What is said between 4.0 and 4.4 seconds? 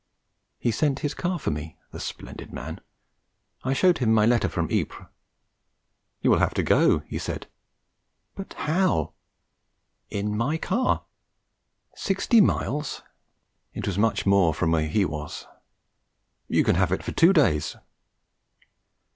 my